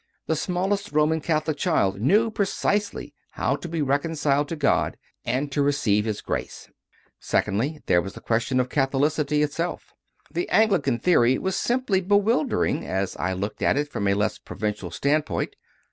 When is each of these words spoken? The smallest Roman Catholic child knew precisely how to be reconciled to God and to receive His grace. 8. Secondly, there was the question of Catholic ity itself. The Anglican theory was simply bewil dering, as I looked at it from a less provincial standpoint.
The 0.25 0.35
smallest 0.35 0.91
Roman 0.93 1.21
Catholic 1.21 1.57
child 1.57 2.01
knew 2.01 2.31
precisely 2.31 3.13
how 3.33 3.55
to 3.57 3.69
be 3.69 3.83
reconciled 3.83 4.47
to 4.49 4.55
God 4.55 4.97
and 5.25 5.51
to 5.51 5.61
receive 5.61 6.05
His 6.05 6.21
grace. 6.21 6.65
8. 6.69 6.73
Secondly, 7.19 7.81
there 7.85 8.01
was 8.01 8.13
the 8.13 8.19
question 8.19 8.59
of 8.59 8.67
Catholic 8.67 9.19
ity 9.19 9.43
itself. 9.43 9.93
The 10.31 10.49
Anglican 10.49 10.97
theory 10.97 11.37
was 11.37 11.55
simply 11.55 12.01
bewil 12.01 12.49
dering, 12.49 12.83
as 12.83 13.15
I 13.17 13.33
looked 13.33 13.61
at 13.61 13.77
it 13.77 13.91
from 13.91 14.07
a 14.07 14.15
less 14.15 14.39
provincial 14.39 14.89
standpoint. 14.89 15.55